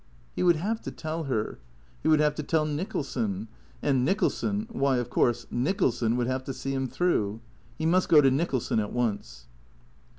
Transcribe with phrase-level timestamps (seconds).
[0.35, 1.59] He would have to tell her.
[2.01, 3.47] He would have to tell Nicholson.
[3.83, 7.39] And Nicholson, why, of course, Nicholson would have to see him through.
[7.77, 9.45] He must go to Nicholson at once.